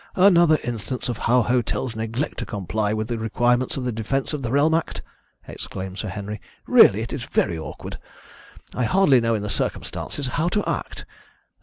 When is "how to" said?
10.25-10.67